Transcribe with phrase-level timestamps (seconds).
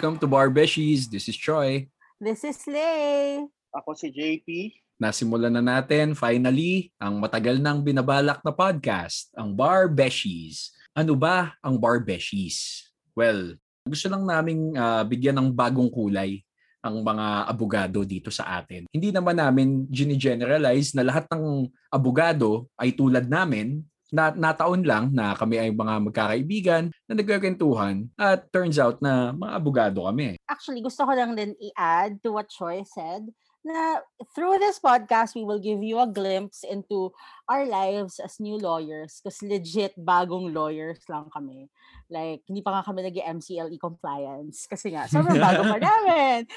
[0.00, 1.12] Welcome to Bar Beshies.
[1.12, 1.84] This is Troy.
[2.16, 3.44] This is Lay.
[3.68, 4.72] Ako si JP.
[4.96, 10.72] Nasimulan na natin finally ang matagal nang binabalak na podcast, ang Bar Beshies.
[10.96, 12.88] Ano ba ang Bar Beshies?
[13.12, 16.40] Well, gusto lang naming ah, bigyan ng bagong kulay
[16.80, 18.88] ang mga abogado dito sa atin.
[18.88, 25.34] Hindi naman namin gini-generalize na lahat ng abogado ay tulad namin na nataon lang na
[25.34, 30.38] kami ay mga magkakaibigan na nagkakwentuhan at turns out na mga abogado kami.
[30.50, 34.00] Actually, gusto ko lang din i-add to what Troy said na
[34.32, 37.12] through this podcast, we will give you a glimpse into
[37.48, 41.68] our lives as new lawyers because legit bagong lawyers lang kami.
[42.08, 46.48] Like, hindi pa nga kami nag MCLE compliance kasi nga, sobrang bago pa namin.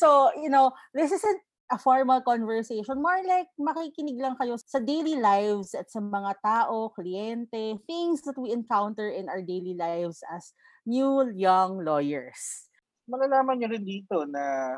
[0.00, 3.02] So, you know, this isn't a formal conversation.
[3.02, 8.38] More like makikinig lang kayo sa daily lives at sa mga tao, kliyente, things that
[8.38, 10.54] we encounter in our daily lives as
[10.86, 12.70] new young lawyers.
[13.10, 14.76] Malalaman nyo rin dito na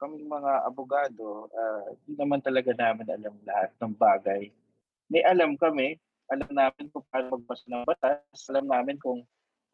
[0.00, 4.48] kaming mga abogado, ah, hindi naman talaga namin alam lahat ng bagay.
[5.12, 6.00] May alam kami,
[6.32, 9.20] alam namin kung paano magbasa ng batas, alam namin kung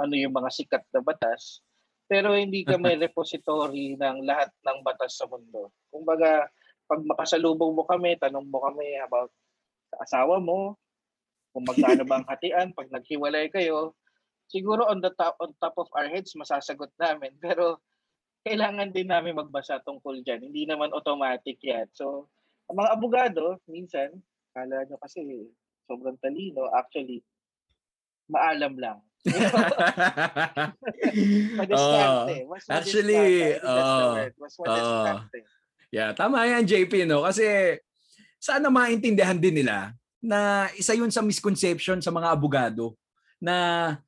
[0.02, 1.62] ano yung mga sikat na batas,
[2.10, 5.70] pero hindi kami repository ng lahat ng batas sa mundo.
[5.94, 6.50] Kumbaga,
[6.86, 9.30] pag makasalubong mo kami, tanong mo kami about
[9.90, 10.78] sa asawa mo,
[11.50, 13.94] kung magkano ba ang hatian, pag naghiwalay kayo,
[14.46, 17.82] siguro on the top on top of our heads masasagot namin pero
[18.46, 20.38] kailangan din namin magbasa tungkol dyan.
[20.46, 21.90] Hindi naman automatic yan.
[21.90, 22.30] So,
[22.70, 24.22] ang mga abogado, minsan,
[24.54, 25.50] kala nyo kasi
[25.90, 26.70] sobrang talino.
[26.70, 27.26] Actually,
[28.30, 29.02] maalam lang.
[31.58, 32.46] Madiskarte.
[32.54, 34.30] Mas Oh, actually, think that's the oh.
[34.38, 35.40] Mas madiskarte.
[35.96, 37.80] Yeah, tama yan JP no kasi
[38.36, 42.92] sana maintindihan din nila na isa yun sa misconception sa mga abogado
[43.40, 43.56] na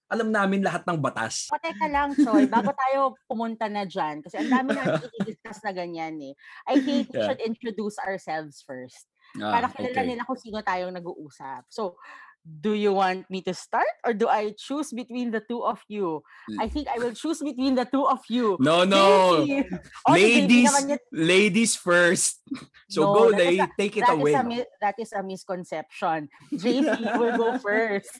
[0.09, 1.49] alam namin lahat ng batas.
[1.53, 5.73] O teka lang, Troy, bago tayo pumunta na dyan, kasi ang dami natin i-discuss na
[5.73, 6.33] ganyan eh.
[6.65, 7.29] I think we Yeah.
[7.29, 9.05] should introduce ourselves first.
[9.37, 10.09] Ah, Para kilala okay.
[10.09, 11.69] nila kung sino tayong nag-uusap.
[11.69, 12.01] So,
[12.49, 16.25] do you want me to start or do I choose between the two of you?
[16.59, 18.57] I think I will choose between the two of you.
[18.61, 19.45] No, no.
[20.09, 20.73] Oh, Ladies,
[21.13, 22.41] ladies first.
[22.89, 24.33] So No, go, a- Take it That away.
[24.33, 26.33] is, a, that is a misconception.
[26.57, 28.17] JP will go first.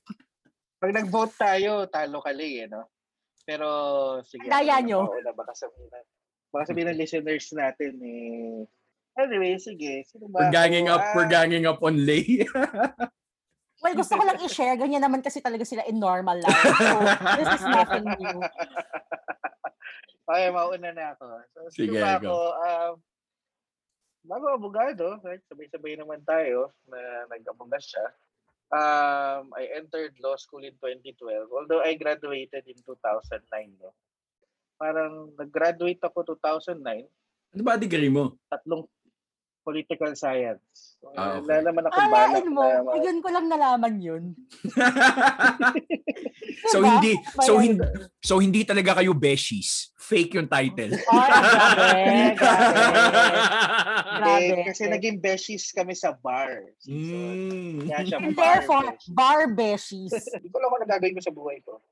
[0.77, 2.85] Pag nag-vote tayo, talo ka eh, no?
[3.49, 4.45] Pero, sige.
[4.45, 5.09] Na nyo.
[5.09, 5.33] mauna.
[5.33, 6.05] Baka sabihin, na-
[6.53, 8.69] baka sabihin ng listeners natin eh.
[9.17, 10.05] Anyway, sige.
[10.05, 12.45] Sino ba We're ganging up, we're Ah, ganging up on Lay.
[13.79, 14.75] Well, gusto ko lang i-share.
[14.75, 16.67] Ganyan naman kasi talaga sila in normal life.
[16.83, 16.99] So,
[17.39, 18.39] this is nothing new.
[20.29, 21.27] Okay, mauna na ako.
[21.55, 22.27] So, Sige, ba go.
[22.29, 22.37] ako?
[22.61, 22.95] Um,
[24.29, 25.41] bago abogado, right?
[25.49, 28.07] sabay-sabay naman tayo na nag-abogas siya.
[28.69, 33.41] Um, I entered law school in 2012, although I graduated in 2009.
[33.81, 33.97] No?
[34.77, 37.09] Parang nag-graduate ako 2009,
[37.49, 38.37] ano ba degree mo?
[38.53, 38.85] tatlong
[39.69, 40.65] political science.
[40.97, 41.45] So, Ah, okay.
[41.45, 44.25] Wala naman akong balak Alain mo, na ngayon ko lang nalaman yun.
[46.67, 46.89] so Diba?
[46.91, 47.85] hindi so hindi
[48.19, 49.93] so hindi talaga kayo beshies.
[49.99, 50.97] Fake yung title.
[50.97, 51.29] Ay,
[52.33, 53.29] grabe, grabe.
[54.09, 54.65] Eh, Grabe.
[54.65, 56.65] kasi naging beshies kami sa bar.
[56.81, 57.85] So, Mm.
[57.85, 59.13] kaya siya And bar therefore, beshies.
[59.13, 60.13] bar beshies.
[60.35, 61.85] Hindi ko lang kung nagagawin ko sa buhay ko.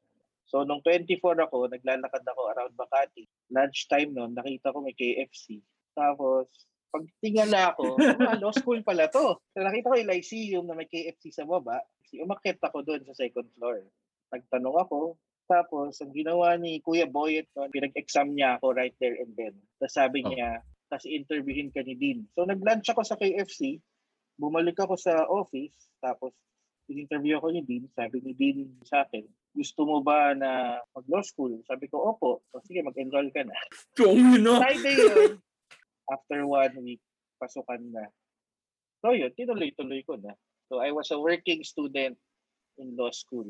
[0.46, 3.22] So, nung 24 ako, naglalakad ako around Makati.
[3.50, 5.60] Lunchtime noon, nakita ko may KFC.
[5.92, 6.48] Tapos,
[6.90, 9.36] pag tingala ako, ah, law school pala to.
[9.52, 11.82] So, nakita ko yung Lyceum na may KFC sa baba.
[12.06, 13.82] Si umakyat ako doon sa second floor.
[14.32, 14.98] Nagtanong ako.
[15.46, 19.54] Tapos, ang ginawa ni Kuya Boyet noon, pinag-exam niya ako right there and then.
[19.78, 20.30] Tapos sabi Oh.
[20.30, 20.58] niya,
[20.90, 22.26] tapos interviewin ka ni Dean.
[22.34, 23.78] So, nag-lunch ako sa KFC.
[24.38, 25.90] Bumalik ako sa office.
[26.02, 26.34] Tapos,
[26.90, 27.86] in-interview ako ni Dean.
[27.94, 29.22] Sabi ni Dean sa akin,
[29.54, 31.62] gusto mo ba na mag-law school?
[31.66, 32.42] Sabi ko, opo.
[32.50, 33.54] O, sige, mag-enroll ka na.
[33.94, 34.58] Kung no.
[34.62, 35.32] Friday yun.
[36.06, 37.02] After one week,
[37.36, 38.06] pasukan na.
[39.02, 40.34] So yun, tinuloy-tuloy ko na.
[40.66, 42.18] So I was a working student
[42.76, 43.46] in law school.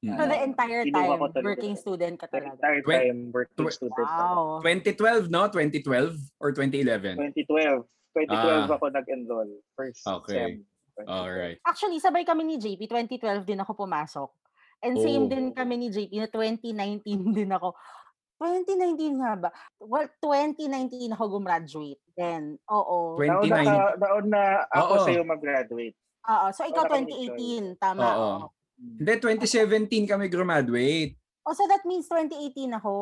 [0.00, 0.48] For the Mm.
[0.48, 2.56] entire time, working student ka The talaga.
[2.56, 4.08] entire Twen- time working student.
[4.08, 4.64] Wow.
[4.64, 5.44] 2012 no?
[5.46, 7.20] 2012 or 2011?
[7.20, 7.84] 2012.
[8.16, 8.74] 2012 Ah.
[8.74, 9.50] ako nag-enroll.
[9.76, 10.32] First Okay.
[10.34, 10.50] sem.
[10.96, 11.06] 2012.
[11.06, 11.60] All right.
[11.62, 12.88] Actually, sabay kami ni JP.
[12.88, 14.30] 2012 din ako pumasok.
[14.80, 15.30] And same Oh.
[15.30, 17.76] din kami ni JP na 2019 din ako.
[18.40, 19.50] 2019 nga ba?
[19.76, 22.00] Well, 2019 ako gumraduate.
[22.16, 23.20] Then, oo.
[23.20, 23.68] Twen- Nauna, 29.
[23.68, 24.42] ka, nauna
[24.72, 25.04] ako Oo.
[25.04, 25.96] sa'yo mag-graduate.
[26.24, 26.46] Oo.
[26.56, 27.76] So, ikaw Wala kami 2018.
[27.76, 28.00] Tama.
[28.00, 28.16] Oo.
[28.16, 28.46] oo.
[28.80, 31.12] Hindi, 2017 kami graduate.
[31.44, 32.92] Oh, so that means 2018 ako.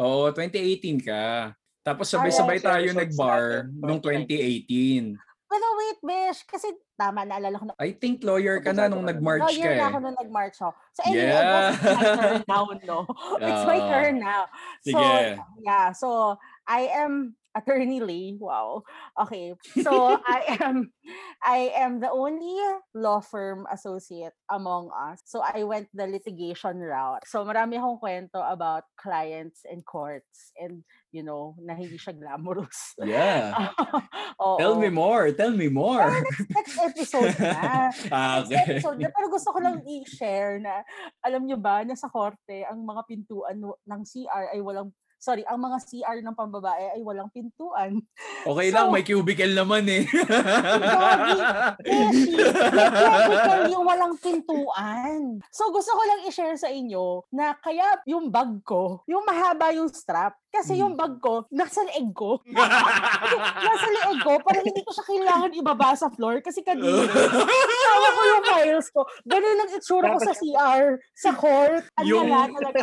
[0.00, 1.52] Oo, 2018 ka.
[1.84, 5.16] Tapos sabay-sabay Ay, tayo nag-bar nung 2018.
[5.48, 7.74] Pero wait, Besh, kasi tama, naalala ko na.
[7.80, 9.78] I think lawyer ka na nung nag-march ka Lawyer eh.
[9.80, 10.72] na ako nung nag-march ako.
[10.92, 11.72] So anyway, Yeah.
[11.72, 12.98] it's my turn now, no?
[13.48, 13.88] It's my Ah.
[13.88, 14.42] turn now.
[14.84, 15.16] So, Sige.
[15.64, 15.86] yeah.
[15.96, 16.08] So,
[16.68, 18.38] I am attorney Lee.
[18.38, 18.86] Wow.
[19.18, 19.54] Okay.
[19.82, 20.94] So, I am
[21.42, 22.54] I am the only
[22.94, 25.20] law firm associate among us.
[25.26, 27.26] So, I went the litigation route.
[27.26, 32.94] So, marami akong kwento about clients and courts and, you know, na hindi siya glamorous.
[33.02, 33.74] Yeah.
[34.38, 34.58] Oo.
[34.62, 35.34] Tell me more.
[35.34, 36.22] Tell me more.
[36.54, 37.90] Next episode na.
[38.14, 38.78] ah, Next okay.
[38.78, 39.10] episode na.
[39.10, 40.84] Pero gusto ko lang i-share na,
[41.24, 45.58] alam nyo ba, na sa korte, ang mga pintuan ng CR ay walang, sorry, ang
[45.58, 47.98] mga CR ng pambabae ay walang pintuan.
[48.44, 50.06] Okay lang, So- may cubicle naman eh.
[51.84, 55.42] Technical yung walang pintuan.
[55.50, 59.88] So gusto ko lang i-share sa inyo na kaya yung bag ko, yung mahaba yung
[59.88, 61.02] strap, kasi yung Hmm.
[61.04, 62.40] bag ko, nasa leeg ko.
[63.68, 67.04] nasa leeg ko, parang hindi ko siya kailangan ibaba sa floor kasi kadiri.
[67.04, 69.00] Tawa ko yung files ko.
[69.22, 71.84] Ganun ang itsura ko sa CR, sa court.
[72.00, 72.54] Ang Yung- yung...
[72.54, 72.80] talaga.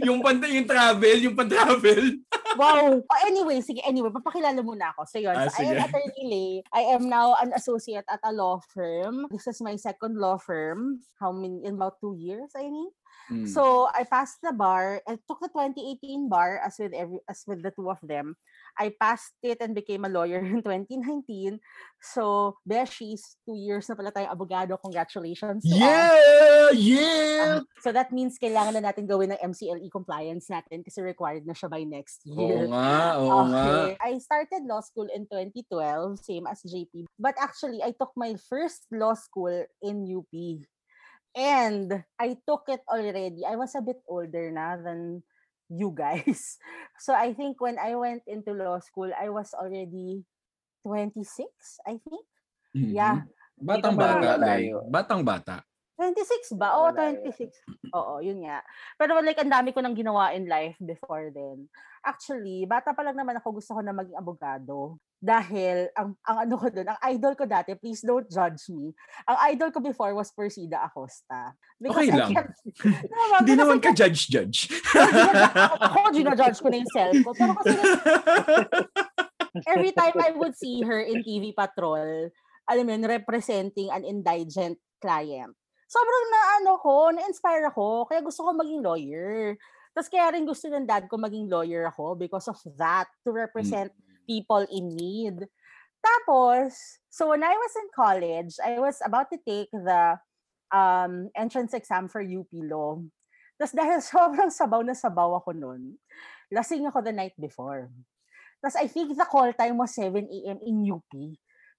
[0.00, 2.20] yung pan yung travel, yung pan-travel.
[2.58, 3.00] Wow.
[3.00, 5.06] Oh, anyway, sige, anyway, papakilala muna ako.
[5.06, 5.84] So yun, Ah, so I am sige.
[5.86, 6.50] Attorney Lay.
[6.74, 9.26] I am now an associate at a law firm.
[9.30, 11.00] This is my second law firm.
[11.22, 11.62] How many?
[11.64, 12.92] In about two years, I think.
[13.30, 13.46] Hmm.
[13.46, 14.98] So I passed the bar.
[15.06, 18.34] I took the 2018 bar as with every as with the two of them.
[18.78, 21.58] I passed it and became a lawyer in 2019.
[22.00, 24.78] So, Beshies, two years na pala tayong abogado.
[24.80, 25.64] Congratulations.
[25.64, 25.80] to us.
[25.80, 26.70] yeah!
[26.72, 27.60] Yeah!
[27.60, 31.52] Um, so that means kailangan na natin gawin ng MCLE compliance natin kasi required na
[31.52, 32.64] siya by next year.
[32.64, 33.64] Oo nga, oo nga.
[33.64, 33.90] Okay.
[34.00, 37.10] I started law school in 2012, same as JP.
[37.18, 39.52] But actually, I took my first law school
[39.82, 40.32] in UP.
[41.30, 43.46] And I took it already.
[43.46, 45.22] I was a bit older na than
[45.70, 46.58] you guys.
[47.00, 50.20] So I think when I went into law school, I was already
[50.84, 51.48] 26,
[51.88, 52.26] I think.
[52.76, 52.92] Mhm.
[52.92, 53.24] Yeah.
[53.56, 54.30] Batang ka bata.
[54.36, 54.68] Lay.
[54.92, 55.56] Batang bata.
[55.96, 56.76] 26 ba?
[56.80, 57.24] Oo, Wala eh.
[57.28, 57.52] 26.
[57.92, 58.64] Oo, yun nga.
[58.96, 61.68] Pero like, ang dami ko nang ginawa in life before then.
[62.00, 64.96] Actually, bata pa lang naman ako gusto ko na maging abogado.
[65.20, 68.96] Dahil, ang, ang ano ko doon, ang idol ko dati, please don't judge me.
[69.28, 71.52] Ang idol ko before was Persida Acosta.
[71.76, 72.32] Okay I lang.
[73.44, 74.72] Hindi because naman ka judge-judge.
[74.72, 77.30] kept- ako, ginajudge ko na yung self ko.
[77.36, 77.76] Pero kasi
[79.76, 82.32] every time I would see her in TV Patrol,
[82.64, 85.52] alam mo yun, representing an indigent client.
[85.84, 89.58] Sobrang na ano ko, na-inspire ako, kaya gusto ko maging lawyer.
[89.92, 93.92] Tapos kaya rin gusto ng dad ko maging lawyer ako because of that, to represent
[94.30, 95.42] people in need.
[95.98, 96.78] Tapos,
[97.10, 100.14] so when I was in college, I was about to take the
[100.70, 103.02] um, entrance exam for UP Law.
[103.58, 105.98] Tapos dahil sobrang sabaw na sabaw ako nun,
[106.48, 107.90] lasing ako the night before.
[108.62, 110.58] Tapos I think the call time was 7 a.m.
[110.62, 111.10] in UP.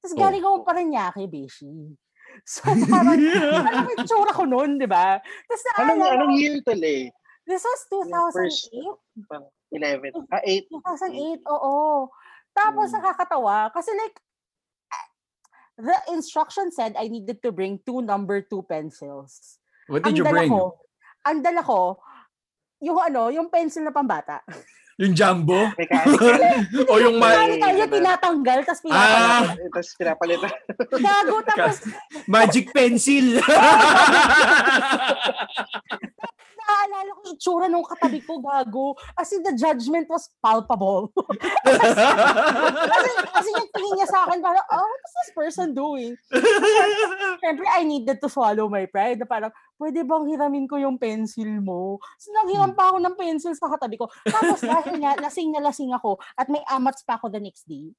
[0.03, 0.19] Tapos Oh.
[0.19, 1.71] galing ako pa rin Paranaque, Beshi.
[2.47, 3.19] So parang,
[3.67, 5.19] parang yung tsura ko nun, di ba?
[5.19, 7.11] Tapos Anong, naalala anong year to, Lay?
[7.43, 9.27] this was Yung first- 2008.
[9.27, 10.15] Pang 11.
[10.31, 10.69] Ah, 8.
[10.71, 12.07] 2008, oo.
[12.51, 12.95] Tapos Mm.
[12.97, 14.15] nakakatawa kasi like
[14.89, 15.05] ah,
[15.77, 19.57] the instruction said I needed to bring two number two pencils.
[19.87, 20.51] What did ang you dala bring?
[20.51, 20.63] ko,
[21.21, 21.99] ang dala ko,
[22.79, 24.41] yung ano, yung pencil na pambata.
[24.97, 25.57] Yung jumbo?
[26.91, 28.85] O yung ma- Mechanical yung tinatanggal, tapos Ah!
[28.85, 29.69] pinapalagay.
[29.71, 30.51] Tapos pinapalitan.
[31.01, 31.75] Gago, tapos
[32.27, 33.39] magic pencil?
[36.87, 38.97] naalala ko yung itsura nung katabi ko, gago.
[39.13, 41.13] As in, the judgment was palpable.
[42.93, 46.17] kasi, kasi yung tingin niya sa akin, parang, oh, what is this person doing?
[47.41, 51.49] Siyempre, I needed to swallow my pride na parang, pwede bang hiramin ko yung pencil
[51.61, 51.97] mo?
[52.21, 54.09] So, naghiram pa ako ng pencil sa katabi ko.
[54.29, 57.89] Tapos dahil nga, lasing na lasing ako at may amats pa ako the next day,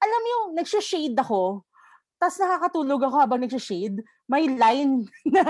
[0.00, 1.64] alam mo yung, nagsha-shade ako.
[2.16, 4.00] Tapos nakakatulog ako habang nagsha-shade.
[4.26, 5.42] May line na,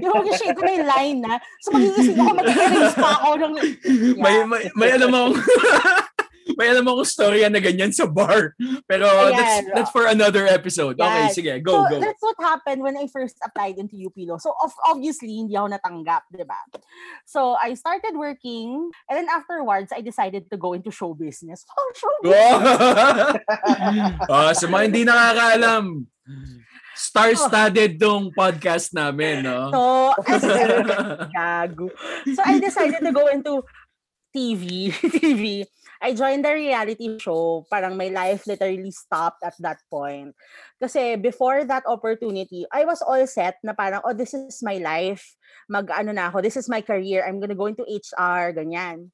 [0.00, 1.36] yung mag-shade ko may line na.
[1.60, 3.54] So magigising ako, mag-erase pa ako ng,
[4.24, 5.36] may, may, may alam akong
[6.58, 8.56] may alam akong storya na ganyan sa bar.
[8.88, 9.36] Pero Ayan.
[9.36, 10.96] that's that's for another episode.
[10.96, 11.34] Okay, Yan.
[11.36, 12.00] sige, go, so go.
[12.00, 14.40] that's what happened when I first applied into UP Law.
[14.40, 16.58] So of, obviously, hindi ako natanggap, di ba?
[17.28, 21.68] So I started working and then afterwards, I decided to go into show business.
[21.68, 23.44] Oh, show business!
[24.26, 26.08] Ah, sa mga hindi nakakaalam,
[26.98, 29.70] star-studded tong podcast namin, no?
[29.70, 29.82] So,
[30.26, 30.42] as
[31.34, 31.94] gago.
[32.34, 33.62] So I decided to go into
[34.34, 34.90] TV.
[35.22, 35.62] TV.
[35.98, 37.66] I joined the reality show.
[37.70, 40.34] Parang my life literally stopped at that point.
[40.78, 45.22] Kasi before that opportunity, I was all set na parang, oh, this is my life.
[45.66, 46.38] Mag-ano na ako.
[46.42, 47.26] This is my career.
[47.26, 49.10] I'm gonna go into HR, ganyan.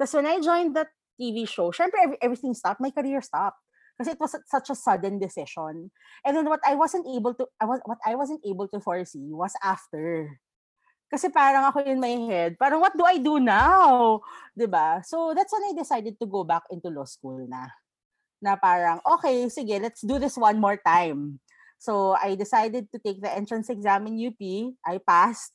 [0.00, 0.88] Tapos when I joined that
[1.20, 2.80] TV show, syempre every, everything stopped.
[2.80, 3.60] My career stopped.
[4.02, 5.94] Kasi it was such a sudden decision.
[6.26, 9.30] And then what I wasn't able to, I was, what I wasn't able to foresee
[9.30, 10.42] was after.
[11.06, 14.18] Kasi parang ako in my head, parang what do I do now?
[14.58, 15.04] 'Di ba?
[15.06, 17.70] So that's when I decided to go back into law school na.
[18.42, 21.38] Na parang, okay, sige, let's do this one more time.
[21.78, 24.42] So I decided to take the entrance exam in UP.
[24.82, 25.54] I passed.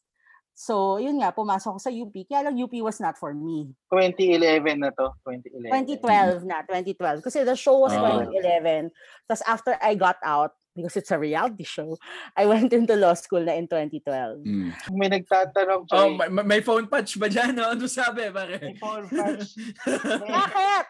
[0.57, 2.17] So, yun nga, pumasok ako sa UP.
[2.25, 3.77] Kaya lang UP was not for me.
[3.93, 5.13] 2011 na to.
[5.21, 5.69] 2011.
[6.01, 7.21] 2012 na, 2012.
[7.21, 8.25] Kasi the show was Ah.
[8.25, 8.89] 2011.
[9.29, 11.93] Tapos after I got out, because it's a reality show,
[12.33, 14.41] I went into law school na in 2012.
[14.41, 14.73] Mm.
[14.97, 16.25] May nagtatanong, Oh, Choy.
[16.25, 17.53] may, may phone patch ba dyan?
[17.53, 17.69] no?
[17.69, 18.25] Ano sabi?
[18.33, 18.61] Bakit?
[18.61, 19.53] May phone patch.
[19.85, 20.85] Bakit?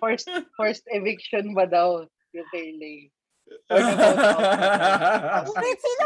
[0.00, 3.12] first, first eviction ba daw yung kay Lay?
[5.58, 6.04] Wait, sino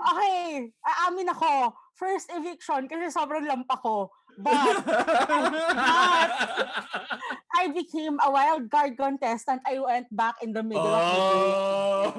[0.00, 1.72] Okay, aamin ako.
[1.96, 4.08] First eviction kasi sobrang lampa ko.
[4.40, 4.80] But
[7.60, 9.60] I became a wild card contestant.
[9.68, 11.52] I went back in the middle of the game.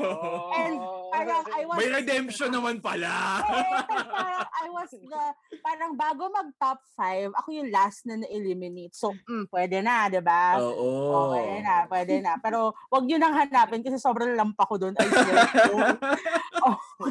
[0.05, 0.53] oh.
[0.53, 0.73] And
[1.09, 3.41] parang I was May redemption naman pala.
[3.41, 5.23] Parang I was the,
[5.65, 8.93] parang bago mag top 5, ako yung last na na-eliminate.
[8.93, 10.61] So, mm, pwede na, di ba?
[10.61, 10.85] Oo.
[11.09, 12.37] Oh, pwede na, pwede na.
[12.37, 14.93] Pero, wag nyo nang hanapin kasi sobrang lampa ko doon.
[16.61, 16.75] You.
[17.01, 17.09] Oh.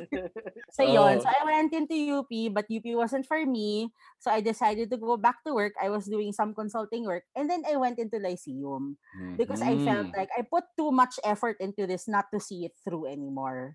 [0.71, 1.19] So, yun.
[1.19, 3.91] So, I went into UP, but UP wasn't for me.
[4.23, 5.75] So, I decided to go back to work.
[5.83, 7.25] I was doing some consulting work.
[7.35, 8.95] And then, I went into Lyceum
[9.37, 10.17] because I felt Mhm.
[10.17, 13.75] like I put too much effort into this not to see it through anymore.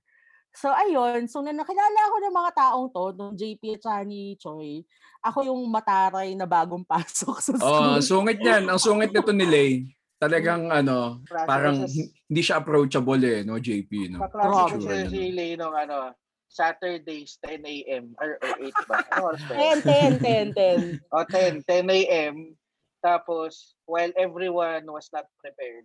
[0.55, 1.27] So, ayun.
[1.27, 4.87] So, na nakilala ako ng mga taong to, nung JP at ni Choi,
[5.19, 8.23] ako yung mataray na bagong pasok sa Oh, school.
[8.23, 8.63] sungit yan.
[8.71, 9.71] Ang sungit nito ni Lay.
[10.15, 11.83] Talagang ano, parang
[12.25, 14.23] hindi siya approachable eh, no, JP, no?
[14.23, 16.15] Kaklase ko siya si Lay nung ano,
[16.55, 18.15] Saturdays, 10 a.m.
[18.23, 18.97] Or, or 8 ba?
[19.11, 19.53] Ano oras ba?
[19.59, 19.79] yun?
[19.83, 21.11] 10, 10, 10, 10.
[21.11, 21.67] O, 10.
[21.67, 22.35] 10 a.m.
[23.03, 25.83] Tapos, while everyone was not prepared,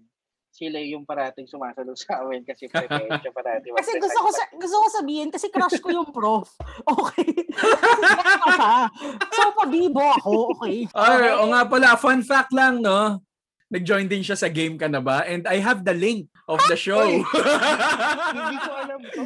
[0.54, 3.70] sila yung parating sumasalog sa amin kasi prepared siya parating.
[3.78, 6.50] Kasi gusto ko, sa, gusto ko sabihin, kasi crush ko yung prof.
[6.90, 7.28] Okay.
[7.54, 8.90] Siya.
[9.30, 10.54] So, pabibo ako.
[10.58, 10.90] Okay.
[10.90, 13.22] Ay, o nga pala, fun fact lang, no?
[13.70, 15.22] Nag-join din siya sa Game Ka Na Ba?
[15.22, 17.06] And I have the link of the show.
[17.06, 19.22] Hindi ko alam to.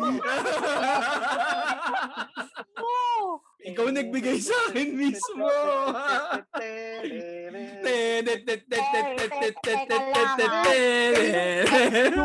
[2.77, 5.49] Oh, Ikaw nagbigay sa akin mismo.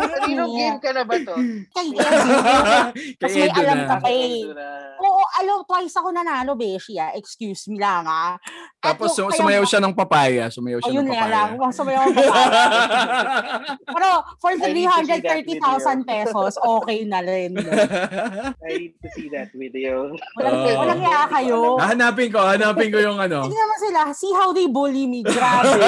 [0.10, 1.36] Kanino game ka na ba to?
[1.70, 4.50] kay may Edo alam ka pa eh.
[5.00, 7.16] Oo, alam, twice ako nanalo, Beshi, ah.
[7.16, 8.36] Excuse me lang, ah.
[8.80, 10.52] At Tapos yung- sumayaw siya ng papaya.
[10.52, 11.72] Sumayaw siya Ayun ng nga lang, papaya.
[11.72, 12.44] sumayaw ako pa.
[13.96, 14.10] Pero
[14.40, 17.52] for I need to see that 330,000 pesos, okay na rin.
[18.68, 20.12] I need to see that video.
[20.36, 21.60] Walang, walang hiya kayo.
[21.80, 23.48] Hanapin ko, hanapin ko yung ano.
[23.48, 25.19] Tingnan mo sila, see how they bully me.
[25.24, 25.82] Grabe.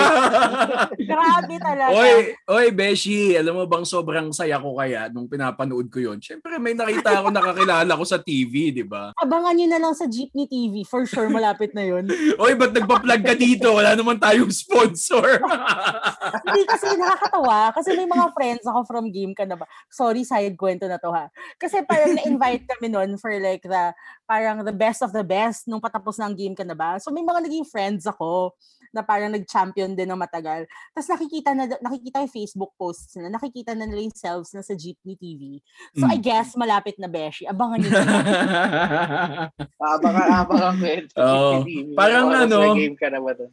[1.12, 1.94] Grabe talaga.
[1.96, 6.20] Oy, oy, Beshi, alam mo bang sobrang saya ko kaya nung pinapanood ko yon.
[6.20, 9.12] Siyempre may nakita ako nakakilala ko sa TV, di ba?
[9.20, 10.84] Abangan nyo na lang sa Jeepney TV.
[10.88, 12.08] For sure, malapit na yun.
[12.44, 13.76] Oy, ba't nagpa-plug ka dito?
[13.76, 15.42] Wala naman tayong sponsor.
[16.46, 17.76] Hindi kasi nakakatawa.
[17.76, 19.66] Kasi may mga friends ako from game ka na ba.
[19.92, 21.28] Sorry, side kwento na to ha.
[21.60, 23.94] Kasi parang na-invite kami nun for like the,
[24.26, 26.98] parang the best of the best nung patapos ng game ka na ba.
[27.00, 28.56] So may mga naging friends ako
[28.92, 30.64] na parang nag-champion din ng matagal.
[30.92, 34.72] Tapos nakikita na nakikita yung Facebook posts na, nakikita na nila yung selves na sa
[34.72, 35.60] Jeepney TV.
[35.96, 36.24] So I Mm.
[36.24, 37.44] guess malapit na Beshi.
[37.44, 38.08] Abangan lang.
[39.82, 41.16] Abang-abang ang kwento.
[41.18, 41.64] Oo.
[41.64, 43.48] Hindi, Parang oras ano, na game ka na ba to?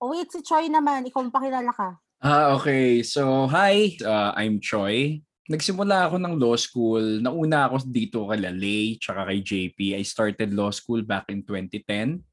[0.00, 1.06] oh, wait, si Choi naman.
[1.06, 1.96] Ikaw pakilala ka.
[2.20, 3.02] Ah, okay.
[3.02, 3.96] So, hi.
[4.00, 5.20] Uh, I'm Choi.
[5.44, 7.20] Nagsimula ako ng law school.
[7.20, 9.78] Nauna ako dito kay Lay tsaka kay JP.
[9.92, 12.24] I started law school back in 2010.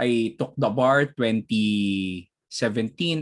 [0.00, 2.24] I took the bar 2017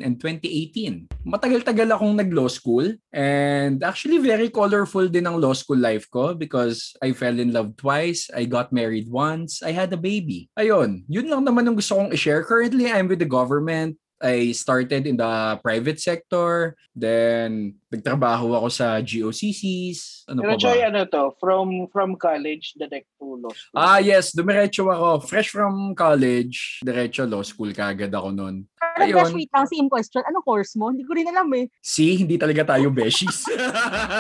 [0.07, 1.11] and 2018.
[1.27, 6.95] Matagal-tagal akong nag-law school and actually very colorful din ang law school life ko because
[7.03, 10.47] I fell in love twice, I got married once, I had a baby.
[10.55, 12.47] Ayun, yun lang naman yung gusto kong i-share.
[12.47, 13.99] Currently, I'm with the government.
[14.19, 16.75] I started in the private sector.
[16.95, 20.27] Then, nagtrabaho ako sa GOCCs.
[20.27, 20.63] Ano Pero pa?
[20.63, 21.23] Choy, ano to?
[21.39, 23.79] From from college, direct to law school.
[23.79, 24.35] Ah, yes.
[24.35, 25.23] Dumiretso ako.
[25.23, 26.83] Fresh from college.
[26.83, 28.67] Diretso law school kagad ako nun.
[28.79, 29.17] Pero Ayun.
[29.19, 30.23] Besh, wait lang, same question.
[30.25, 30.91] Ano course mo?
[30.91, 31.67] Hindi ko rin alam eh.
[31.83, 33.45] See, hindi talaga tayo beshies.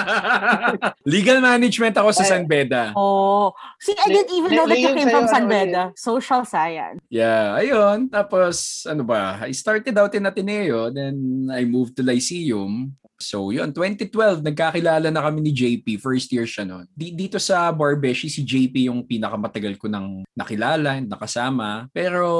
[1.15, 2.27] Legal management ako sa.
[2.29, 2.93] San Beda.
[2.93, 3.57] Oh.
[3.81, 5.83] See, I didn't even know that you came from San ano, Beda.
[5.97, 7.00] Social science.
[7.09, 8.12] Yeah, ayun.
[8.12, 12.93] Tapos, ano ba, I started out in Ateneo, then I moved to Lyceum.
[13.19, 15.99] So yun, 2012, nagkakilala na kami ni JP.
[15.99, 16.87] First year siya noon.
[16.95, 21.91] Dito sa Barbeshi, si JP yung pinakamatagal ko nang nakilala, nakasama.
[21.91, 22.31] Pero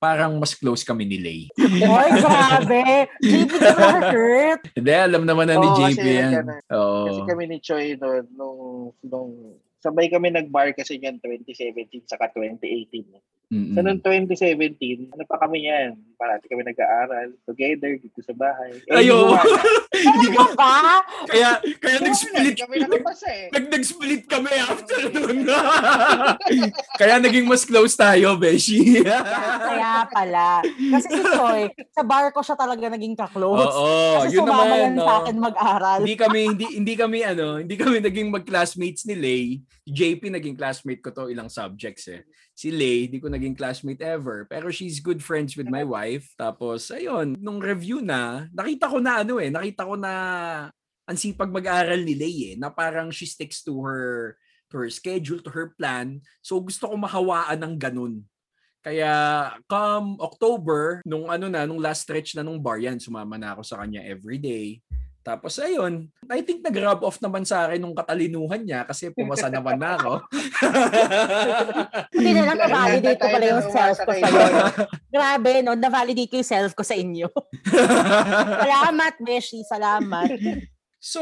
[0.00, 1.40] parang mas close kami ni Lay.
[1.84, 3.12] Oy, grabe!
[3.20, 4.60] JP ka na hurt.
[4.80, 6.32] Hindi, alam naman na ni Oo, JP kasi yan.
[6.32, 6.60] ganun.
[6.72, 7.04] Oo.
[7.12, 8.60] Kasi kami ni Choi noon, nung,
[9.04, 9.32] nung
[9.84, 13.04] sabay kami nag-bar kasi yan 2017 saka 2018.
[13.46, 13.78] Mm-mm.
[13.78, 15.94] So noong 2017, ano pa kami yan?
[16.16, 18.72] Parati kami nag-aaral together dito sa bahay.
[18.88, 19.36] Eh, Ayo.
[19.96, 21.04] Hindi ka, ba?
[21.28, 22.76] kaya, kaya nag-split Kami
[23.28, 23.48] eh.
[23.52, 25.44] Nag nag-split kami after nun.
[27.00, 29.04] Kaya naging mas close tayo, Beshi.
[29.68, 30.64] Kaya pala.
[30.64, 33.68] Kasi si Choi, sa bar ko siya talaga naging kaklose.
[33.68, 34.72] Oo, Kasi yun naman.
[34.72, 35.04] yan no.
[35.04, 35.98] sa akin mag-aral.
[36.00, 39.44] hindi kami hindi hindi kami ano, hindi kami naging mag-classmates ni Lay.
[39.84, 42.24] JP naging classmate ko to ilang subjects eh.
[42.56, 44.48] Si Lay, hindi ko naging classmate ever.
[44.48, 46.30] Pero she's good friends with my wife.
[46.38, 50.12] Tapos, ayun, nung review na, nakita ko na ano eh, nakita ko na
[51.06, 54.38] ang sipag mag-aral ni Lay eh, na parang she sticks to her
[54.70, 56.18] to her schedule, to her plan.
[56.42, 58.14] So gusto ko mahawaan ng ganun.
[58.82, 63.54] Kaya come October, nung ano na, nung last stretch na nung bar yan, sumama na
[63.54, 64.82] ako sa kanya every day.
[65.26, 69.74] Tapos ayun, I think nag-rub off naman sa akin nung katalinuhan niya kasi pumasa naman
[69.74, 70.12] na ako.
[72.14, 74.22] Hindi na lang na-validate ko pala yung self ko sa'yo.
[74.22, 75.74] kay- Grabe, no?
[75.74, 77.26] Na-validate ko yung self ko sa inyo.
[78.56, 79.66] Salamat, Beshi.
[79.66, 80.30] Salamat.
[80.96, 81.20] so,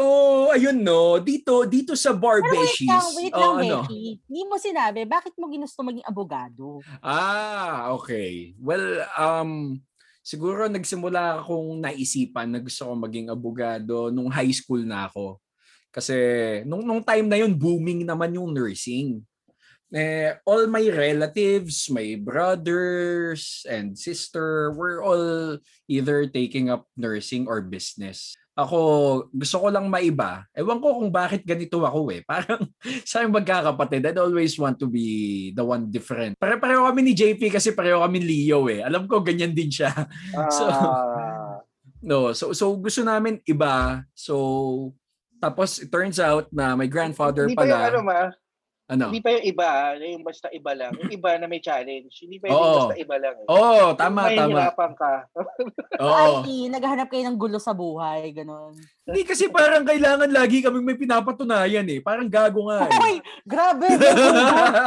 [0.48, 2.88] ayun no, dito dito sa bar Pero wait beshies.
[2.88, 3.78] lang, wait Oh, lang, ano?
[3.82, 4.20] Beshi.
[4.20, 6.80] Hindi mo sinabi, bakit mo ginusto maging abogado?
[7.00, 8.52] Ah, okay.
[8.58, 8.84] Well,
[9.14, 9.80] um
[10.24, 15.36] siguro nagsimula akong naisipan na gusto ko maging abogado nung high school na ako.
[15.92, 16.16] Kasi
[16.64, 19.20] nung nung time na yun booming naman yung nursing.
[19.94, 25.54] Eh, all my relatives, my brothers and sister were all
[25.86, 28.34] either taking up nursing or business.
[28.54, 28.78] Ako,
[29.34, 30.46] gusto ko lang maiba.
[30.54, 32.22] Ewan ko kung bakit ganito ako eh.
[32.30, 32.70] Parang
[33.02, 35.06] sa aking magkakapatid, I'd always want to be
[35.50, 36.38] the one different.
[36.38, 38.78] Pare-pareho kami ni JP kasi pareho kami Leo eh.
[38.80, 39.90] Alam ko ganyan din siya.
[40.56, 41.58] So- Ah,
[42.04, 44.04] No, so so gusto namin iba.
[44.12, 44.92] So
[45.40, 48.18] tapos it turns out na my grandfather hindi pa yung ano pala ma,
[48.84, 49.08] ano.
[49.08, 50.92] hindi pa yung iba, yung basta iba lang.
[51.00, 52.76] Yung iba na may challenge, hindi pa yung Oo.
[52.84, 53.34] basta iba lang.
[53.40, 53.46] Eh.
[53.48, 54.52] Oh, tama Yung tama.
[54.52, 55.12] mahihirapan ka.
[56.04, 56.44] Oo.
[56.44, 58.76] Ay, naghahanap kayo ng gulo sa buhay, ganon.
[59.08, 62.04] Hindi kasi parang kailangan lagi kaming may pinapatunayan eh.
[62.04, 62.92] Parang gago nga eh.
[63.00, 63.14] Ay,
[63.48, 63.88] grabe.
[63.88, 64.28] gago.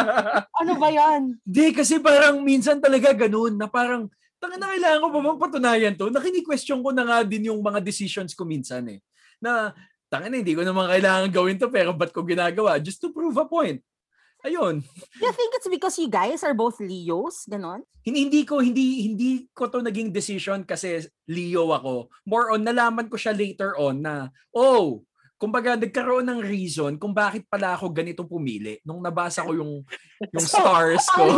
[0.62, 1.22] ano ba yan?
[1.42, 4.06] Hindi kasi parang minsan talaga ganun na parang
[4.38, 6.14] tanga na kailangan ko pa bang patunayan to?
[6.14, 9.02] Nakini-question ko na nga din yung mga decisions ko minsan eh.
[9.42, 9.74] Na
[10.08, 12.80] tanga na hindi ko naman kailangan gawin to pero ba't ko ginagawa?
[12.80, 13.84] Just to prove a point.
[14.46, 14.86] Ayun.
[15.18, 17.50] Do you think it's because you guys are both Leos?
[17.50, 17.82] Ganon?
[18.06, 22.08] Hindi, hindi ko hindi hindi ko to naging decision kasi Leo ako.
[22.24, 25.04] More on nalaman ko siya later on na oh,
[25.36, 29.86] kumbaga nagkaroon ng reason kung bakit pala ako ganito pumili nung nabasa ko yung
[30.34, 31.28] yung stars ko.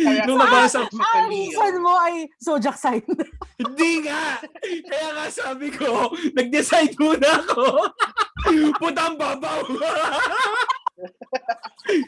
[0.00, 0.96] Kaya- nung nabasa ko.
[0.96, 3.04] Ang reason mo ay zodiac sign.
[3.60, 4.40] Hindi nga.
[4.64, 7.92] Kaya nga sabi ko, nag-decide muna ako.
[8.82, 9.60] Putang babaw.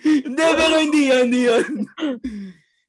[0.04, 1.66] hindi, pero hindi yun, hindi yun.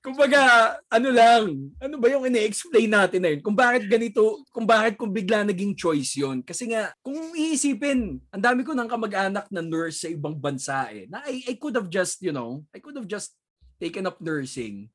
[0.03, 3.39] Kumbaga, ano lang, ano ba yung ine-explain natin na yun?
[3.39, 6.43] Kung bakit ganito, kung bakit kung bigla naging choice yun.
[6.43, 11.07] Kasi nga, kung iisipin, ang dami ko ng kamag-anak na nurse sa ibang bansa eh.
[11.07, 13.31] Na I, I could have just, you know, I could have just
[13.83, 14.87] taken up nursing.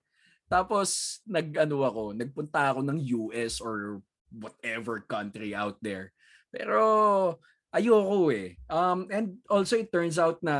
[0.48, 4.01] Tapos, nag-ano ako, nagpunta ako ng US or
[4.33, 6.16] whatever country out there.
[6.48, 7.37] Pero,
[7.68, 8.57] ayoko eh.
[8.72, 10.57] Um, and also, it turns out na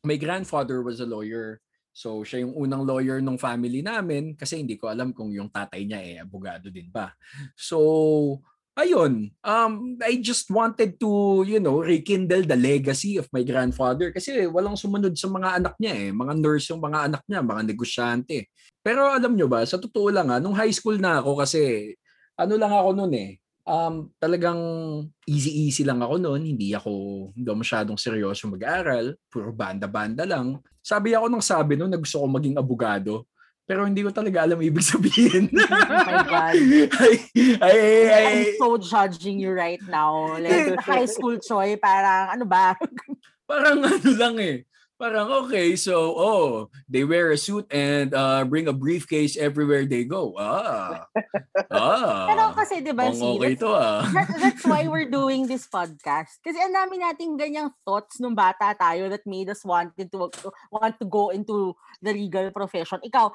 [0.00, 1.60] my grandfather was a lawyer.
[1.92, 5.84] So, siya yung unang lawyer ng family namin kasi hindi ko alam kung yung tatay
[5.84, 7.12] niya eh, abogado din ba.
[7.54, 8.40] So,
[8.74, 9.30] ayun.
[9.40, 14.78] Um, I just wanted to, you know, rekindle the legacy of my grandfather kasi walang
[14.78, 16.08] sumunod sa mga anak niya eh.
[16.10, 18.50] Mga nurse yung mga anak niya, mga negosyante.
[18.84, 21.94] Pero alam nyo ba, sa totoo lang ha, nung high school na ako kasi,
[22.34, 23.32] ano lang ako noon eh,
[23.64, 24.60] um, talagang
[25.24, 26.44] easy-easy lang ako noon.
[26.44, 26.92] Hindi ako,
[27.32, 29.16] hindi masyadong seryoso mag-aaral.
[29.28, 30.60] Puro banda-banda lang.
[30.84, 33.24] Sabi ako ng sabi noon na gusto ko maging abogado.
[33.64, 35.48] Pero hindi ko talaga alam ibig sabihin.
[35.84, 36.54] Oh my God.
[36.54, 37.14] ay, ay,
[37.64, 37.80] ay,
[38.12, 40.36] ay, I'm so judging you right now.
[40.36, 42.76] Like, high school Choi, parang ano ba?
[43.48, 44.68] parang ano lang eh.
[44.94, 50.06] Parang okay, so oh, they wear a suit and uh, bring a briefcase everywhere they
[50.06, 50.38] go.
[50.38, 51.10] Ah.
[51.74, 52.30] ah.
[52.30, 54.06] Pero kasi, di ba, see, okay that's, to ah.
[54.14, 56.38] that, that's why we're doing this podcast.
[56.46, 60.30] Kasi ang dami nating ganyang thoughts nung bata tayo that made us wanted to,
[60.70, 63.02] want to go into the legal profession.
[63.02, 63.34] Ikaw,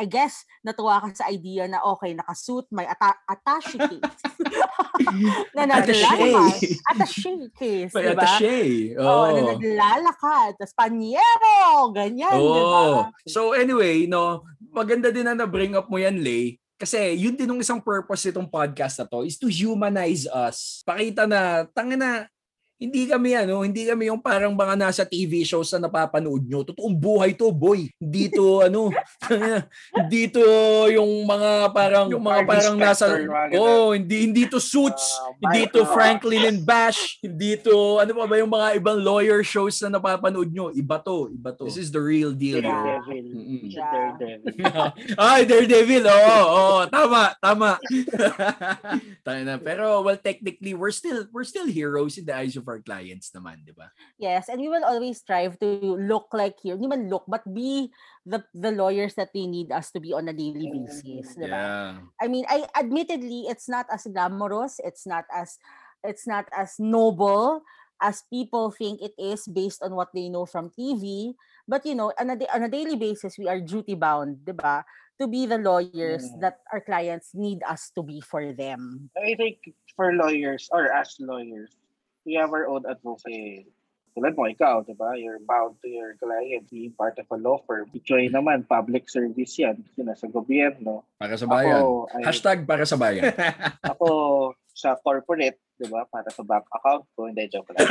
[0.00, 4.20] I guess, natuwa ka sa idea na okay, nakasuit, may ata- attache case.
[5.56, 6.00] na Attache.
[6.00, 6.58] naglalakad.
[6.96, 8.22] Attache case, May di ba?
[8.24, 8.56] attache.
[8.96, 9.26] Oo, oh.
[9.28, 9.48] na Oh.
[9.52, 10.50] naglalakad.
[10.56, 11.90] Tapos panyero!
[11.90, 12.82] Ganyan, di ba?
[12.86, 12.98] Oh.
[13.26, 16.62] So anyway, no, maganda din na na-bring up mo yan, Lay.
[16.78, 20.82] Kasi yun din yung isang purpose nitong podcast na to is to humanize us.
[20.86, 22.10] Pakita na, tanga na,
[22.74, 26.66] hindi kami ano, hindi kami yung parang mga nasa TV shows na napapanood nyo.
[26.66, 27.86] Totoong buhay to, boy.
[27.96, 28.90] Hindi to ano,
[29.98, 30.42] hindi to
[30.90, 33.14] yung mga parang yung mga parang nasa.
[33.54, 35.86] Oh, hindi hindi to Suits, Ah, hindi to.
[35.86, 40.50] Franklin and Bash, hindi to ano pa ba yung mga ibang lawyer shows na napapanood
[40.50, 40.74] nyo.
[40.74, 41.64] Iba to, iba to.
[41.64, 42.58] This is the real deal.
[42.58, 42.68] yo.
[42.68, 43.26] Daredevil.
[43.30, 43.60] Mm-mm.
[43.70, 44.16] Si Yeah.
[44.18, 44.54] Daredevil.
[45.30, 46.04] Ay, Daredevil.
[46.10, 47.70] Oo, oo, tama, tama.
[49.24, 49.56] Tayo na.
[49.56, 53.64] Pero well, technically, we're still we're still heroes in the eyes of our clients naman,
[53.66, 53.90] di ba?
[54.16, 56.74] Yes, and we will always strive to look like here.
[56.74, 57.90] Hindi man look, but be
[58.24, 61.58] the the lawyers that they need us to be on a daily basis, di ba?
[61.58, 61.90] Yeah.
[62.20, 65.58] I mean, I admittedly, it's not as glamorous, it's not as
[66.04, 67.64] it's not as noble
[68.02, 71.32] as people think it is based on what they know from TV.
[71.64, 74.84] But you know, on a, on a daily basis, we are duty bound, di ba?
[75.22, 76.42] To be the lawyers Mm.
[76.42, 79.08] that our clients need us to be for them.
[79.14, 79.62] I think
[79.94, 81.70] for lawyers or as lawyers,
[82.24, 83.68] we have our own advocacy.
[84.14, 85.18] Tulad mo, ikaw, di ba?
[85.18, 87.90] You're bound to your client, being part of a law firm.
[88.06, 89.82] Joy naman, public service yan.
[89.82, 91.02] Kasi nasa gobyerno.
[91.18, 91.82] Para sa bayan.
[91.82, 93.34] Ako, ay, Hashtag para sa bayan.
[93.90, 94.06] ako
[94.70, 96.06] sa corporate, di ba?
[96.06, 97.26] Para sa bank account ko.
[97.26, 97.90] Hindi, joke lang.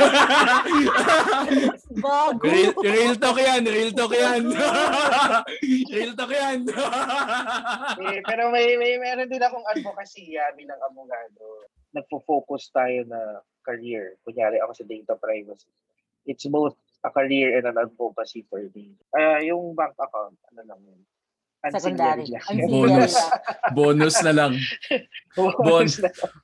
[2.04, 2.40] Bago!
[2.40, 4.48] real, real talk yan, real talk yan.
[5.92, 6.64] real talk yan.
[8.00, 11.68] eh, pero may, may meron din akong advocacy ah, bilang abogado.
[11.94, 14.18] Nagfo-focus tayo na career.
[14.26, 15.70] Kunyari ako sa data privacy.
[16.26, 18.98] It's both a career and an advocacy for me.
[19.14, 21.00] Ah, yung bank account, ano lang yun?
[21.72, 22.28] Secondary.
[22.68, 23.14] Bonus.
[23.72, 24.52] Bonus na lang.
[25.36, 25.96] Bonus.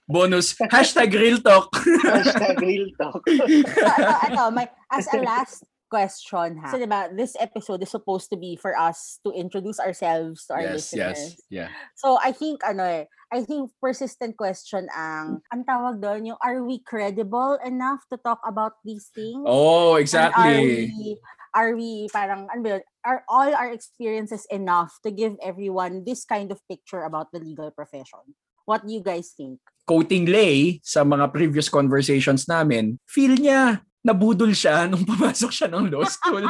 [0.09, 0.47] Bonus.
[0.73, 1.69] Hashtag real talk.
[2.09, 3.21] Hashtag real talk.
[3.29, 6.71] so, ito, ito, may, as a last question ha.
[6.71, 10.63] So, diba, this episode is supposed to be for us to introduce ourselves to our
[10.63, 11.19] yes, listeners.
[11.19, 11.51] yes.
[11.51, 11.69] Yeah.
[11.99, 16.63] So, I think, ano eh, I think persistent question ang, ang tawag doon, yung are
[16.63, 19.43] we credible enough to talk about these things?
[19.43, 20.95] Oh, And are exactly.
[20.95, 21.19] we,
[21.55, 26.25] are we parang, ano ba yun, are all our experiences enough to give everyone this
[26.25, 28.39] kind of picture about the legal profession?
[28.67, 29.59] What do you guys think?
[29.87, 35.93] Quoting Lay sa mga previous conversations namin, feel niya nabudol siya nung pumasok siya ng
[35.93, 36.41] law school.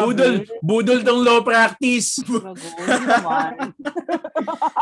[0.00, 2.16] budol, budol tong law practice.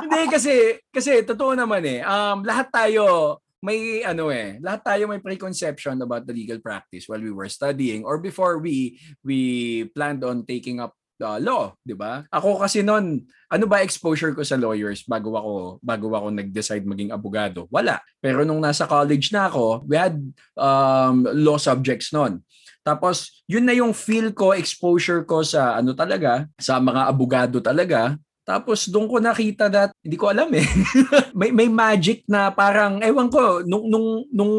[0.02, 2.00] Hindi kasi kasi totoo naman eh.
[2.06, 7.22] Um lahat tayo may ano eh, lahat tayo may preconception about the legal practice while
[7.22, 12.26] we were studying or before we we planned on taking up the law, 'di ba?
[12.30, 17.14] Ako kasi noon, ano ba exposure ko sa lawyers bago ako bago ako nag-decide maging
[17.14, 17.70] abogado?
[17.70, 18.02] Wala.
[18.18, 20.18] Pero nung nasa college na ako, we had
[20.58, 22.42] um, law subjects noon.
[22.84, 28.20] Tapos, yun na yung feel ko, exposure ko sa ano talaga, sa mga abogado talaga.
[28.44, 30.68] Tapos doon ko nakita that hindi ko alam eh.
[31.38, 34.54] may may magic na parang ewan ko nung nung nung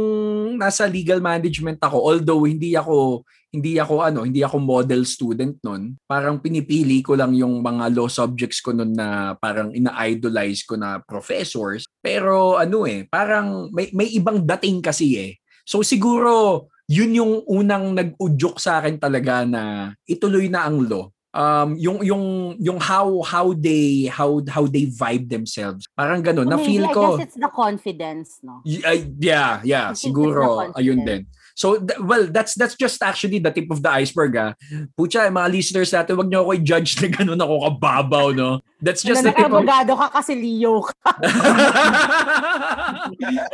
[0.57, 3.21] nasa legal management ako although hindi ako
[3.55, 5.95] hindi ako ano, hindi ako model student noon.
[6.03, 10.99] Parang pinipili ko lang yung mga law subjects ko noon na parang ina-idolize ko na
[10.99, 11.87] professors.
[12.03, 15.31] Pero ano eh, parang may may ibang dating kasi eh.
[15.63, 21.75] So siguro yun yung unang nag-udyok sa akin talaga na ituloy na ang law um
[21.75, 26.79] yung yung yung how how they how how they vibe themselves parang ganun na Maybe,
[26.79, 28.63] feel I ko guess it's the confidence, no?
[28.63, 33.51] Y- yeah yeah siguro the ayun din so th- well that's that's just actually the
[33.51, 34.51] tip of the iceberg ah
[34.95, 39.19] pucha mga listeners natin wag niyo ako i-judge na ganun ako kababaw no that's just
[39.19, 40.93] the Just tip of abogado ka kasi Leo ka.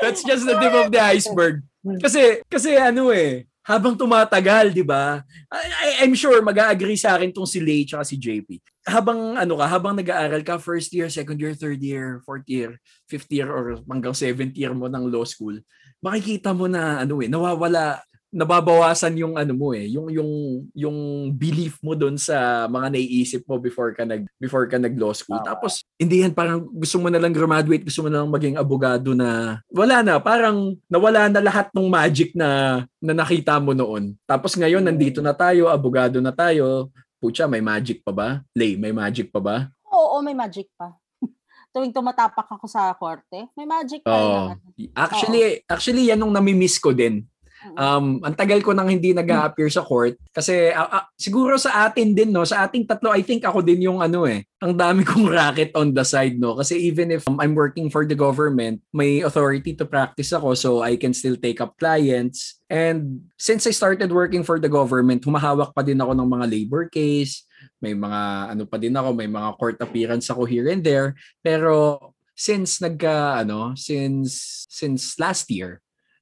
[0.01, 1.63] That's just the tip of the iceberg.
[1.81, 5.21] Kasi kasi ano eh, habang tumatagal, 'di ba?
[5.49, 8.57] I, I'm sure mag-agree sa akin tong si Lay at si JP.
[8.81, 13.29] Habang ano ka, habang nag-aaral ka first year, second year, third year, fourth year, fifth
[13.29, 15.53] year or hanggang seventh year mo ng law school,
[16.01, 20.31] makikita mo na ano eh, nawawala nababawasan yung ano mo eh, yung yung
[20.71, 20.97] yung
[21.35, 25.37] belief mo doon sa mga naiisip mo before ka nag before ka nag law school.
[25.43, 25.51] Tama.
[25.51, 29.11] Tapos hindi yan parang gusto mo na lang graduate, gusto mo na lang maging abogado
[29.11, 34.15] na wala na, parang nawala na lahat ng magic na na nakita mo noon.
[34.23, 36.87] Tapos ngayon nandito na tayo, abogado na tayo.
[37.21, 38.29] Pucha, may magic pa ba?
[38.57, 39.69] Lay, may magic pa ba?
[39.91, 40.95] Oo, may magic pa.
[41.75, 44.57] Tuwing tumatapak ako sa korte, may magic pa naman.
[44.97, 47.21] Actually, actually yan yung nami-miss ko din.
[47.61, 47.75] Mm.
[47.77, 52.17] Um, ang tagal ko nang hindi nag-appear sa court kasi ah, ah, siguro sa atin
[52.17, 54.49] din no, sa ating tatlo I think ako din yung ano eh.
[54.65, 58.01] Ang dami kong racket on the side no kasi even if um, I'm working for
[58.01, 62.57] the government, may authority to practice ako so I can still take up clients.
[62.65, 66.89] And since I started working for the government, humahawak pa din ako ng mga labor
[66.89, 67.45] case,
[67.77, 71.13] may mga ano pa din ako, may mga court appearance ako here and there.
[71.45, 71.97] Pero
[72.33, 75.77] since nagka ano, since since last year,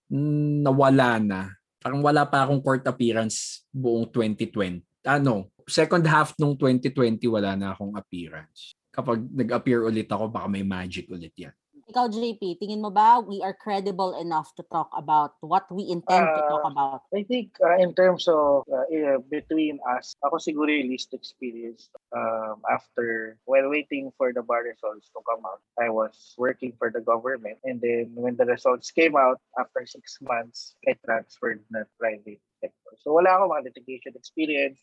[0.10, 1.42] nawala na.
[1.80, 4.84] Parang wala pa akong court appearance buong 2020.
[5.08, 8.76] Ano, second half nung 2020 wala na akong appearance.
[8.90, 11.54] Kapag nag-appear ulit ako, baka may magic ulit yan.
[11.90, 16.22] Ikaw, JP, tingin mo ba we are credible enough to talk about what we intend
[16.38, 17.02] to talk Ah, about?
[17.10, 22.62] I think uh, in terms of uh, between us, ako siguro yung least experienced um,
[22.70, 27.02] after, while waiting for the bar results to come out, I was working for the
[27.02, 27.58] government.
[27.66, 32.94] And then when the results came out, after six months, I transferred na private sector.
[33.02, 34.78] So wala akong mga litigation experience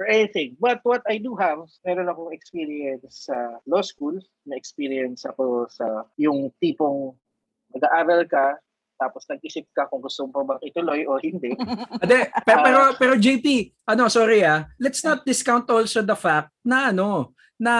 [0.00, 0.56] or anything.
[0.56, 4.16] But what I do have, meron akong experience sa law school,
[4.48, 7.12] na experience ako sa yung tipong
[7.76, 8.56] nag-aaral ka,
[8.96, 11.52] tapos nag-isip ka kung gusto mo bang ituloy o hindi.
[12.04, 16.92] Ade, pero, pero, pero JP, ano, sorry ah, let's not discount also the fact na
[16.92, 17.74] ano, na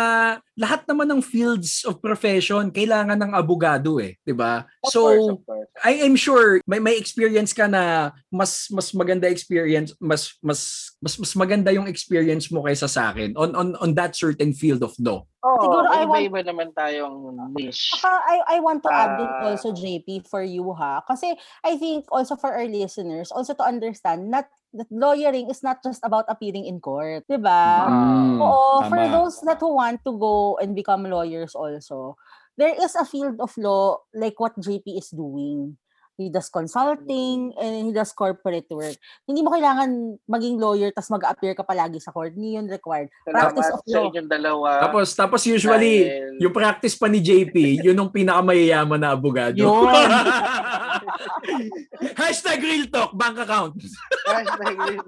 [0.54, 4.68] lahat naman ng fields of profession kailangan ng abogado eh, 'di ba?
[4.84, 5.68] Of So course, of course.
[5.80, 11.16] I am sure may may experience ka na mas mas maganda experience, mas mas mas
[11.16, 14.92] mas maganda yung experience mo kaysa sa akin on on on that certain field of
[15.00, 15.24] law.
[15.40, 17.16] Oo, Siguro I want- iba-iba naman tayong
[17.56, 17.96] niche.
[18.04, 19.48] I, I want to add din Ah.
[19.48, 21.00] also, JP, for you ha.
[21.08, 21.32] Kasi
[21.64, 26.00] I think also for our listeners, also to understand not that lawyering is not just
[26.04, 27.24] about appearing in court.
[27.26, 27.88] Diba?
[27.88, 29.10] Mm, Oo, for tama.
[29.10, 32.16] those that who want to go and become lawyers also,
[32.56, 35.76] there is a field of law like what JP is doing.
[36.20, 38.92] He does consulting and he does corporate work.
[39.24, 39.88] Hindi mo kailangan
[40.28, 42.36] maging lawyer tas mag-appear ka palagi sa court.
[42.36, 43.08] Hindi yun required.
[43.24, 44.04] practice Salamat of sa law.
[44.12, 44.70] inyong dalawa.
[44.84, 49.56] Tapos tapos usually dahil- yung practice pa ni JP, yun yung pinakamayayaman na abogado.
[49.56, 49.88] Yun.
[52.20, 53.80] Hashtag real talk, bank account.
[54.28, 55.00] Hashtag yun.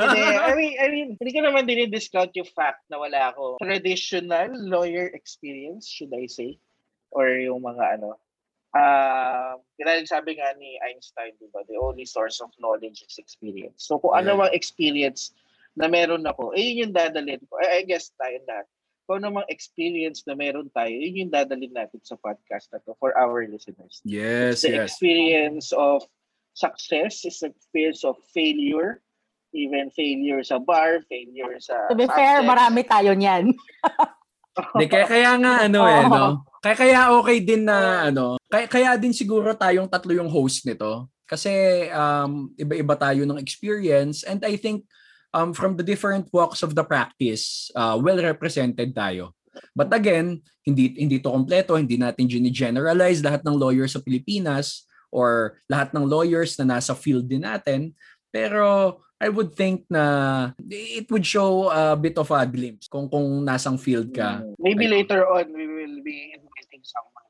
[0.00, 4.54] Hindi, I mean, I mean, hindi ko naman dinidiscount yung fact na wala ako traditional
[4.54, 6.62] lawyer experience, should I say?
[7.10, 8.22] Or yung mga ano.
[8.70, 13.82] Ah, uh, sabi nga ni Einstein, di ba, the only source of knowledge is experience.
[13.82, 14.40] So kung ano Yeah.
[14.46, 15.34] mang experience
[15.74, 17.58] na meron ako, eh yun yung dadalhin ko.
[17.58, 18.70] I, I guess tayo lahat.
[19.10, 22.94] Kung ano mang experience na meron tayo, yun yung dadalhin natin sa podcast na to
[23.02, 23.98] for our listeners.
[24.06, 24.86] Yes, the yes.
[24.86, 26.06] experience of
[26.54, 29.02] success is the experience of failure
[29.50, 33.50] even failure sa bar failure sa To be fair, marami tayo niyan.
[34.80, 36.24] Di, kaya, kaya nga ano eh, no?
[36.60, 41.08] Kaya, kaya okay din na ano, kaya, kaya din siguro tayong tatlo yung host nito.
[41.24, 44.82] Kasi um, iba-iba tayo ng experience and I think
[45.30, 49.34] um, from the different walks of the practice, uh, well represented tayo.
[49.74, 55.58] But again, hindi hindi to kompleto, hindi natin generalize lahat ng lawyers sa Pilipinas or
[55.66, 57.94] lahat ng lawyers na nasa field din natin.
[58.30, 63.44] Pero I would think na it would show a bit of a glimpse kung kung
[63.44, 64.40] nasang field ka.
[64.40, 64.56] Mm.
[64.56, 67.28] maybe Like- later on we will be inviting someone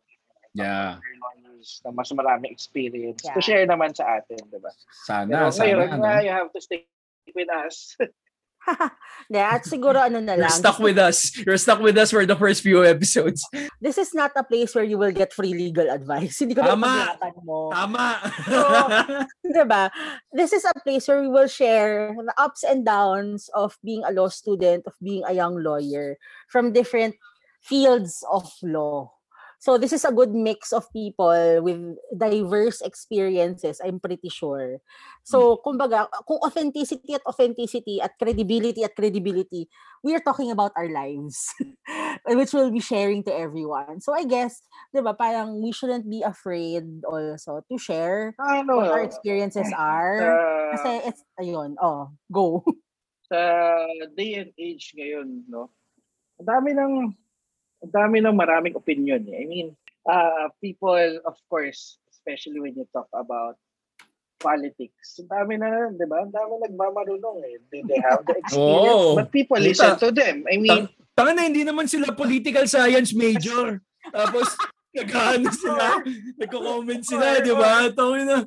[0.54, 0.98] Yeah.
[1.84, 3.42] na mas maraming experience to Yeah.
[3.42, 4.70] share naman sa atin, di ba?
[5.06, 5.98] Sana, Pero ngayon, sana.
[5.98, 6.24] nga, no?
[6.26, 6.86] you have to stay
[7.34, 7.94] with us.
[9.30, 10.58] Yeah, at siguro ano na You're lang.
[10.58, 11.30] stuck with us.
[11.38, 13.46] You're stuck with us for the first few episodes.
[13.78, 16.38] This is not a place where you will get free legal advice.
[16.42, 17.14] Hindi ko Tama.
[17.46, 17.70] mo.
[17.70, 18.18] Tama.
[19.54, 19.90] Diba?
[20.34, 24.10] This is a place where we will share the ups and downs of being a
[24.10, 26.18] law student, of being a young lawyer
[26.50, 27.14] from different
[27.62, 29.14] fields of law.
[29.60, 31.76] So this is a good mix of people with
[32.16, 34.80] diverse experiences, I'm pretty sure.
[35.20, 39.68] So, kumbaga, kung authenticity at authenticity at credibility at credibility,
[40.00, 41.52] we are talking about our lives,
[42.24, 44.00] which we'll be sharing to everyone.
[44.00, 44.64] So I guess,
[44.96, 50.16] di ba, parang we shouldn't be afraid also to share ano, what our experiences are.
[50.16, 50.32] sa,
[50.72, 52.64] Kasi it's, ayun, oh, go.
[53.28, 53.36] sa
[54.16, 55.68] day and age ngayon, no?
[56.40, 56.92] Ang dami ng
[57.80, 59.24] ang dami ng maraming opinion.
[59.28, 59.42] eh.
[59.42, 59.68] I mean,
[60.04, 63.56] uh, people, of course, especially when you talk about
[64.40, 65.20] politics.
[65.20, 66.24] Ang dami na, di ba?
[66.24, 67.56] Ang dami nagmamarunong eh.
[67.68, 69.16] They, they have the experience.
[69.16, 70.48] But people listen to them.
[70.48, 73.84] I mean, Tanga na, hindi naman sila political science major.
[74.08, 74.48] Tapos,
[74.96, 76.00] nag-ano sila,
[76.40, 77.92] nagko-comment sila, di ba?
[77.92, 78.38] Tanga na.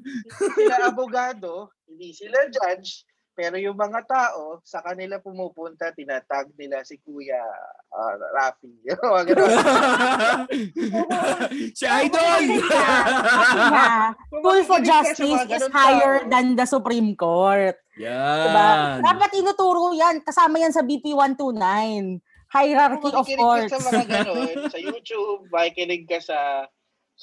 [0.58, 7.02] sila abogado, hindi sila judge, pero yung mga tao, sa kanila pumupunta, tinatag nila si
[7.02, 7.42] Kuya
[7.90, 8.74] uh, Rafi.
[11.78, 12.44] Si Idol!
[14.30, 16.30] Tool for Justice is higher tao.
[16.30, 17.78] than the Supreme Court.
[17.98, 18.10] Diba?
[18.10, 19.02] Yan.
[19.02, 20.22] Dapat inuturo yan.
[20.22, 22.22] Kasama yan sa BP 129.
[22.54, 23.74] Hierarchy of Makikinig courts.
[23.74, 26.70] ka sa mga ganun, sa YouTube, makikinig ka sa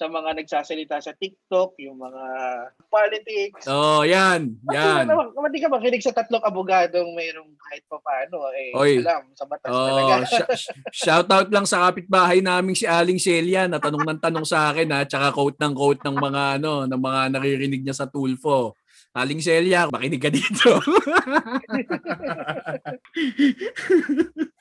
[0.01, 2.25] sa mga nagsasalita sa TikTok, yung mga
[2.89, 3.69] politics.
[3.69, 4.57] Oh, yan.
[4.73, 5.05] Yan.
[5.05, 9.05] Hindi ka makinig sa tatlong abogadong mayroong kahit pa paano, eh, Oy.
[9.05, 10.25] alam, sa batas Oh, talaga.
[10.57, 14.73] sh- shout out lang sa kapitbahay naming si Aling Celia na tanong ng tanong sa
[14.73, 18.73] akin ha, tsaka quote ng quote ng mga ano, ng mga naririnig niya sa Tulfo.
[19.13, 20.81] Aling Celia, makinig ka dito.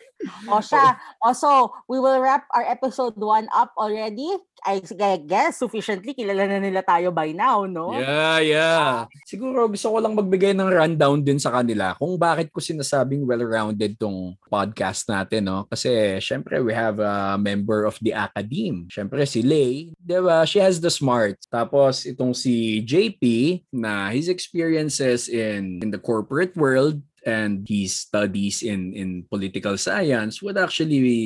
[0.52, 1.00] O siya.
[1.24, 4.28] Also, we will wrap our episode 1 up already.
[4.68, 7.96] I I guess sufficiently kilala na nila tayo by now, no?
[7.96, 9.08] Yeah, yeah.
[9.24, 13.96] Siguro gusto ko lang magbigay ng rundown din sa kanila kung bakit ko sinasabing well-rounded
[13.96, 15.64] tong podcast natin, no?
[15.72, 18.92] Kasi syempre we have a member of the academe.
[18.92, 20.44] Syempre si Lay, 'di ba?
[20.44, 21.40] She has the smart.
[21.48, 23.24] Tapos itong si JP
[23.72, 30.42] na his experiences in in the corporate world and his studies in in political science
[30.44, 31.22] would actually be,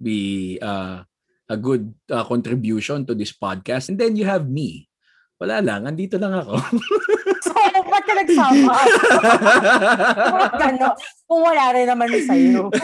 [0.00, 0.18] be
[0.60, 1.02] uh,
[1.48, 3.88] a good uh, contribution to this podcast.
[3.88, 4.88] And then you have me.
[5.36, 6.56] Wala lang, andito lang ako.
[7.46, 8.74] So, ba't ka nagsama?
[10.34, 10.94] Ba't gano'n?
[11.30, 12.74] Kung wala rin naman sa'yo.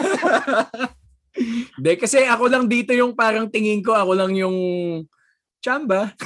[1.75, 4.55] Hindi, kasi ako lang dito yung parang tingin ko, ako lang yung
[5.63, 6.11] chamba.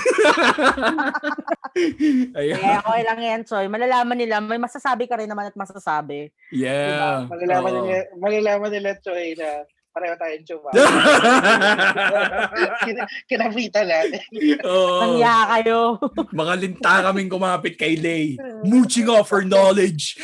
[2.41, 2.58] Ayun.
[2.58, 3.69] Eh, okay lang yan, Choy.
[3.69, 6.34] Malalaman nila, may masasabi ka rin naman at masasabi.
[6.50, 7.30] Yeah.
[7.30, 7.86] malalaman Oo.
[7.86, 9.62] nila, malalaman nila, Choy, na
[9.98, 10.70] pareho tayong chuma.
[12.86, 14.22] Kin- Kinapita natin.
[14.62, 15.18] Oo.
[15.18, 15.98] Nangya kayo.
[16.30, 18.38] Mga linta kaming kumapit kay Lay.
[18.70, 20.14] Mooching off her knowledge.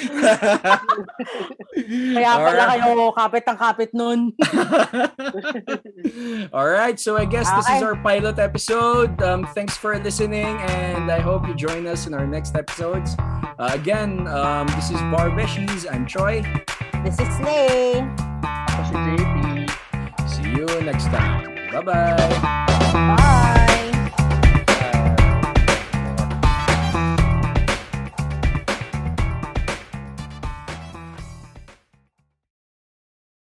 [2.13, 2.85] Kaya pala Alright.
[2.85, 4.29] kayo kapit ang kapit nun.
[6.53, 9.17] All right, so I guess this is our pilot episode.
[9.25, 13.17] Um, thanks for listening, and I hope you join us in our next episodes.
[13.57, 15.89] Uh, again, um, this is Bar Beshies.
[15.89, 16.45] I'm Troy.
[17.01, 18.05] This is Slay.
[18.45, 19.42] Ako si JP.
[20.81, 21.55] next time.
[21.71, 22.39] Bye-bye.
[22.93, 23.42] Bye.